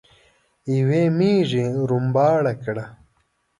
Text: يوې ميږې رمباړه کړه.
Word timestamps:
يوې 0.75 1.03
ميږې 1.17 1.65
رمباړه 1.89 2.53
کړه. 2.63 2.85